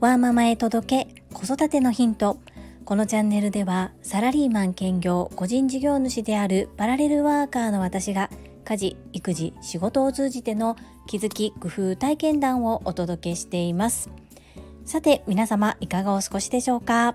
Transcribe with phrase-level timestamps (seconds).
[0.00, 2.38] ワーママへ届け子育てのヒント。
[2.84, 8.28] このチャンネルではサラリーマン兼業個人事業主であるパラレルワーカーの私が
[8.64, 14.10] 家事育児仕事を通じての気づき工夫体験談をお届けしています。
[14.84, 17.14] さて皆様いかがお過ごしでしょうか？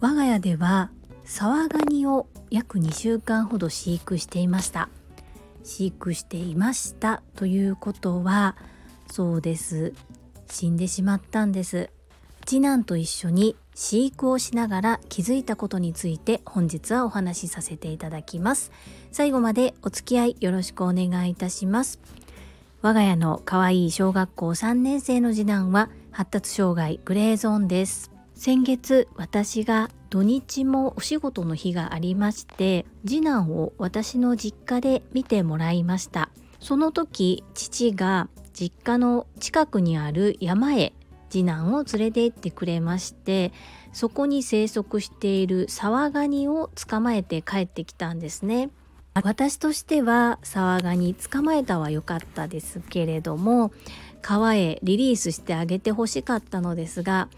[0.00, 0.90] 我が家では
[1.24, 4.88] サワガニを約2週間ほど飼育していました。
[5.66, 8.56] 飼育していましたということは
[9.10, 9.92] そうです。
[10.48, 11.90] 死んでしまったんです。
[12.46, 18.70] 次男と一緒に飼育をしながら気づいたことについて本日はお話しさせていただきます。
[19.10, 22.00] 最後までお付き合いよろしくお願いいたします。
[22.82, 28.12] 我が家の可愛い小学校3年生の次男は発達障害グレーゾーンです。
[28.34, 36.30] 先月私が土日もお仕事の日がありまして次男を私の実家で見てもらいました。
[36.60, 40.92] その時父が実家の近くにある山へ
[41.28, 43.52] 次男を連れて行ってくれまして
[43.92, 48.70] そこに生息しているサワガニを捕まえて帰ってきたんですね。
[49.14, 53.72] 私としてはサワガニ捕まえたは良かったですけれども
[54.20, 57.30] 川へリリースしてあげてほしかったのですが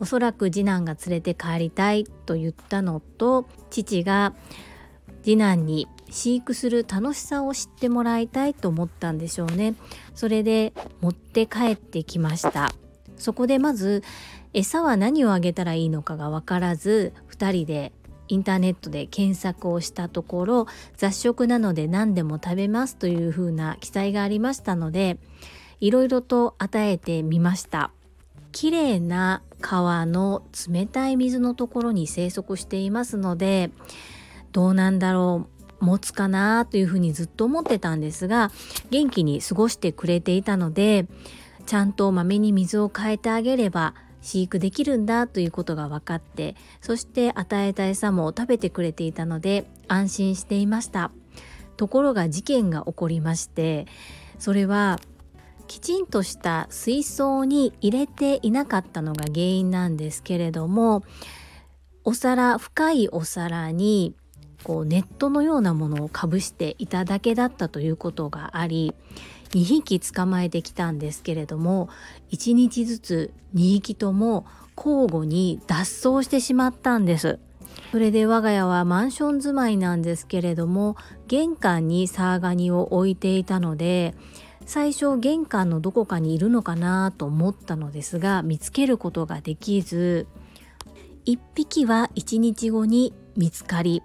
[0.00, 4.34] おそらく次男が連れて帰りたいと言ったのと父が
[5.22, 9.74] 次男に飼育する楽しさを知ってもらいたいと思ったんでしょうね。
[10.14, 12.72] それで持って帰ってきました。
[13.16, 14.02] そこでまず
[14.52, 17.92] 餌は何をあげたらいいのかが分からず2人で
[18.28, 25.18] インターネットで検索をしたところ雑食なので何でも食べますというふうな記載がありましたので
[25.80, 27.90] いろいろと与えてみました。
[28.56, 33.70] 綺麗な川の冷たい水のところに生息していますので
[34.52, 35.46] どうなんだろ
[35.78, 38.50] う持つかなというふうにずっと思ってたんですが
[38.88, 41.06] 元気に過ごしてくれていたので
[41.66, 51.10] ちゃんとまめに水を変えてあげれば飼育できるんだということが分かってそして与えた餌も食べてくれていたので安心していました。
[51.76, 53.86] ところが事件が起こりまして
[54.38, 54.98] それは
[55.66, 61.02] きちんとした水槽に入れていなかったのが原因なんですけれども
[62.04, 64.14] お皿深いお皿に
[64.62, 68.94] こうネットのようなものをかぶしていただけだったということがあり
[69.50, 71.88] 2匹捕まえてきたんですけれども
[72.32, 77.38] 1日ずつ2匹とも交互に脱走してしまったんです。
[77.92, 80.96] それで我が家はマンション住まいなんですけれども
[81.28, 84.14] 玄関にサーガニを置いていたので
[84.66, 90.26] 最初玄関のどこかにいるのかなと思ったのですが見つけることができず
[91.24, 94.02] 1匹は1日後に見つかり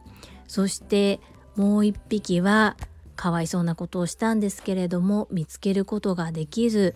[0.47, 1.19] そして
[1.55, 2.77] もう1匹は
[3.15, 6.95] かわいそうなことをしたんですけれども見つけることができず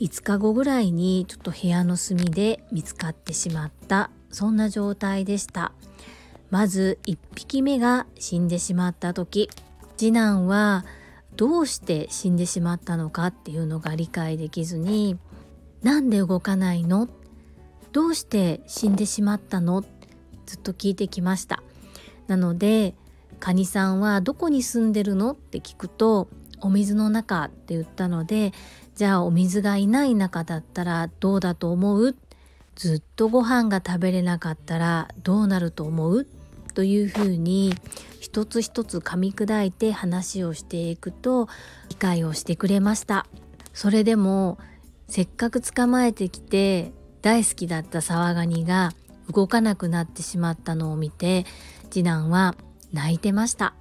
[0.00, 5.72] 5日後ぐらいにちょっと部屋の隅で見つかってしまったそんな状態でした。
[6.50, 9.50] まず1匹目が死んでしまった時
[9.96, 10.84] 次男は
[11.36, 15.18] どうして死んでしまったのかっていうのが理解できずに
[15.82, 17.08] なんで動かないの？
[17.92, 19.84] どうして死んでしまったの？
[20.46, 21.62] ずっと聞いてきました。
[22.26, 22.94] なので
[23.38, 26.28] カニさんはどこに住んでるのって聞くと
[26.60, 28.52] お水の中って言ったので
[28.94, 32.16] じゃあお水がいない中だったらどうだと思う？
[32.74, 36.26] ずっとご飯が食べれなかったらどうなると思う？
[36.74, 37.74] というふうに
[38.36, 41.48] 一つ一つ噛み砕いて話をしていくと
[41.88, 43.26] 理解をしてくれました。
[43.72, 44.58] それでも
[45.08, 46.92] せっかく捕まえてきて
[47.22, 48.92] 大好きだったサワガニが
[49.32, 51.46] 動かなくなってしまったのを見て
[51.88, 52.56] 次男は
[52.92, 53.72] 泣いてました。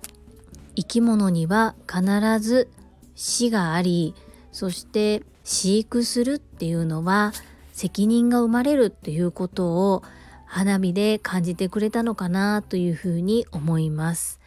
[0.77, 2.69] 生き物には必ず
[3.13, 4.15] 死があり
[4.53, 7.33] そして飼育するっていうのは
[7.73, 10.01] 責任が生まれるっていうことを
[10.45, 14.44] 花火で感じてくれたのかなというふうに思います。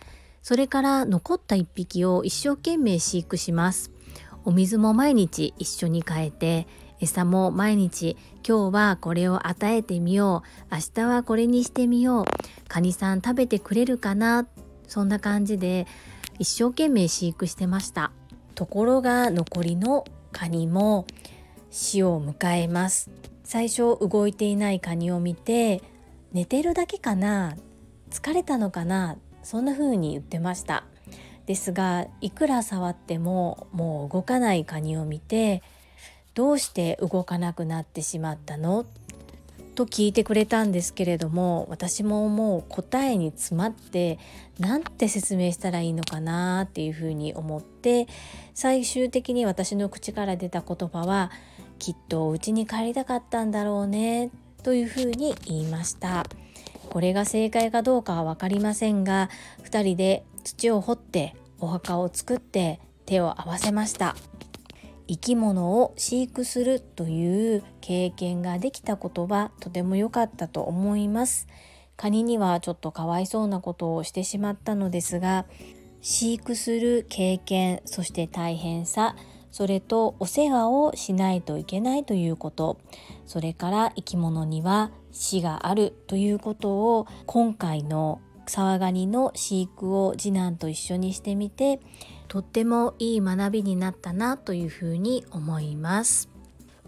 [0.49, 3.91] それから残った1匹を一生懸命飼育します。
[4.47, 6.67] お水も毎日一緒に変えて
[7.01, 10.75] 餌も毎日今日はこれを与えてみよう。
[10.75, 12.25] 明日はこれにしてみよう。
[12.67, 14.47] カニさん食べてくれるかな？
[14.87, 15.87] そんな感じで
[16.39, 18.11] 一生懸命飼育してました。
[18.55, 21.07] ところが残りのカニも
[21.69, 23.11] 死を迎えます。
[23.45, 25.83] 最初動いていないカニを見て
[26.33, 27.55] 寝てるだけかな？
[28.11, 29.19] 疲れたのかな？
[29.43, 30.85] そんな風に言ってました。
[31.47, 35.63] ですがいくら触ってももう動かないカニを見て
[36.35, 38.85] どうして動かなくなってしまったの？
[39.75, 44.19] と聞いてくれたんですけれども私ももう答えに詰まって
[44.59, 46.63] なんて説明したらいいのかな？
[46.63, 48.09] っていうふうに思って
[48.55, 51.31] 最終的に私の口から出た言葉は
[51.79, 54.31] 「きっとお家に帰りたかったんだろうね」
[54.65, 56.27] というふうに言いました。
[56.91, 59.31] これが正解かどうかは分かりませんが
[59.65, 64.17] 2人で土を掘ってお墓を作って手を合わせました。
[65.07, 71.49] 生き物を飼育するという経験ができたことはとても良かったと思います。
[71.99, 75.47] カニにはちょっとかわいそうなことをしてしまったのですが
[76.01, 79.17] 飼育する経験そして大変さ
[79.59, 82.79] それとお世話をしないといけないということ。
[83.27, 91.81] それから生き物には死があるということを今回の沢ガニの飼育を次男と一緒にしてみて
[92.29, 96.29] とってもいい学びになったなというふうに思います。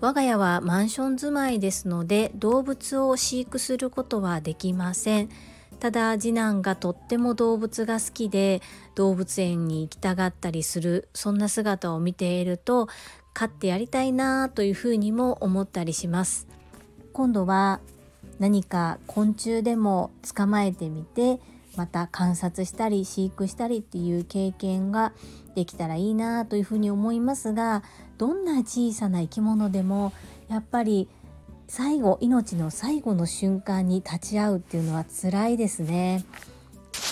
[0.01, 5.29] 我が家はマンション住まいですので動物を飼育することはできません。
[5.81, 8.61] ただ次男がとっても動物が好きで
[8.95, 12.89] 動物園に行きたがったりするそんな姿を見ていると
[13.33, 16.47] 飼ってやりたいなというふうにも思ったりします。
[17.13, 17.81] 今度は
[18.39, 21.41] 何か昆虫でも捕まえてみて
[21.77, 25.13] また観察したり飼育したりっていう経験が
[25.55, 27.83] できたらいいなというふうに思いますが
[28.19, 30.13] どんな小さな生き物でも
[30.49, 31.09] やっぱり
[31.73, 36.25] 最後命の最後の瞬間に立ち会うっていうのは辛いですね。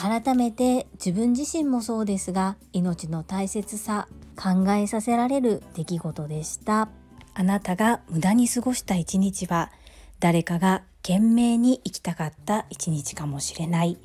[0.02, 6.88] 改めて自分自身もそうですが命の大切さ考えさせられる出来事でした。
[7.34, 9.70] あなたが無駄に過ごした一日は
[10.18, 13.96] 誰かが懸命に生きたかった一日かもしれない。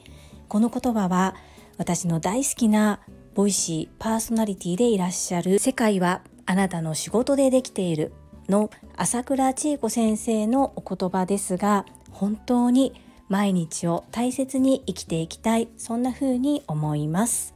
[0.50, 1.34] この言葉は
[1.80, 3.00] 私の大好きな
[3.34, 5.58] ボイシーパーソナリティでいらっしゃる。
[5.58, 8.14] 世界はあなたの仕事でできている。
[8.50, 12.94] の朝倉千恵子先生のお言葉ですが本当に
[13.30, 17.54] 毎日を大切に生きていきたいそんな風に思います。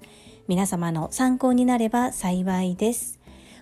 [0.48, 3.17] 皆様の参考になれば幸いです。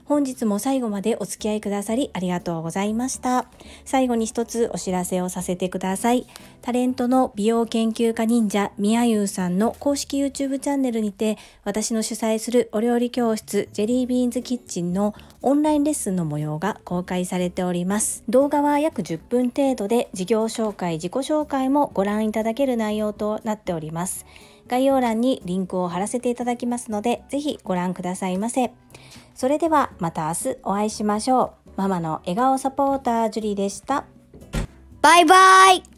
[0.05, 3.47] 本日も最後までお付き合いくださりありがとうございました。
[3.85, 6.27] 最後に一つお知らせをさせてください。
[6.61, 18.23] タレントの美容研究家忍者みやゆうさんの公式 YouTube チャンネルにて私の主催するお料理教室ジェリービーンズキッチンのオンラインレッスンの模様が公開されております。
[18.29, 24.25] 動画は約10分程度で事業紹介、自己紹介もご覧いただける内容となっております。
[24.67, 28.71] 概要欄にリンクを貼らせていただきますので、ぜひご覧くださいませ。
[29.33, 31.69] それではまた明日お会いしましょう。
[31.77, 34.05] ママの笑顔サポータージュリーでした。
[35.01, 35.94] バイバイ